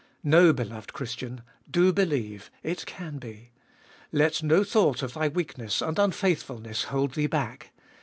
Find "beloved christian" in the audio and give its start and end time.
0.51-1.41